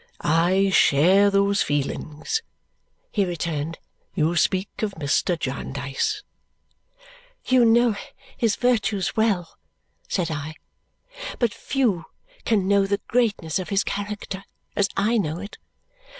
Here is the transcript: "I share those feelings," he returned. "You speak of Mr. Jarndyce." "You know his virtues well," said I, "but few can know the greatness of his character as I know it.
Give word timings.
"I 0.21 0.71
share 0.71 1.29
those 1.29 1.61
feelings," 1.61 2.41
he 3.11 3.23
returned. 3.23 3.77
"You 4.15 4.35
speak 4.35 4.81
of 4.81 4.95
Mr. 4.95 5.37
Jarndyce." 5.39 6.23
"You 7.45 7.65
know 7.65 7.95
his 8.35 8.55
virtues 8.55 9.15
well," 9.15 9.59
said 10.07 10.31
I, 10.31 10.55
"but 11.37 11.53
few 11.53 12.05
can 12.45 12.67
know 12.67 12.87
the 12.87 12.99
greatness 13.07 13.59
of 13.59 13.69
his 13.69 13.83
character 13.83 14.43
as 14.75 14.89
I 14.97 15.19
know 15.19 15.37
it. 15.37 15.59